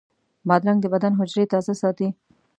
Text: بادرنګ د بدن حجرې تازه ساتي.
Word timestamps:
بادرنګ 0.47 0.79
د 0.81 0.85
بدن 0.93 1.13
حجرې 1.19 1.45
تازه 1.53 1.73
ساتي. 1.81 2.07